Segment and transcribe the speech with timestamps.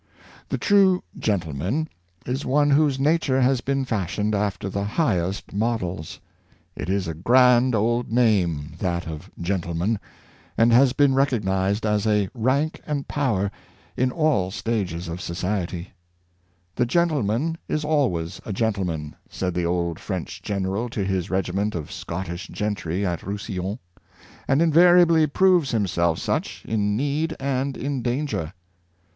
[0.49, 1.87] The true gentleman
[2.25, 6.19] is one whose nature has been fashioned after the highest models.
[6.75, 9.99] It is a grand old name, that of gentleman,
[10.57, 13.51] and has been recognized as a rank and power
[13.95, 15.91] in all stages of society.''
[16.77, 20.63] The gentle Genile?nanly Qualities, 615 man is always a gentleman," said the old French gen
[20.63, 23.77] eral to his regiment of Scottish gentry at Rousillon,"
[24.47, 28.53] and invariably proves himself such in need and in danger."